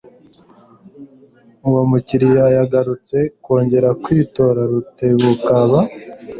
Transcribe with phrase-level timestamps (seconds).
[1.67, 5.79] Uwo mukiriya yagarutse kongera kwitoRutebukaba.